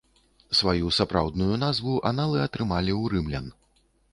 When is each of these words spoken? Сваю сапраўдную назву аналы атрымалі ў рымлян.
Сваю 0.59 0.87
сапраўдную 0.99 1.53
назву 1.65 1.93
аналы 2.13 2.41
атрымалі 2.49 2.91
ў 3.01 3.03
рымлян. 3.15 3.45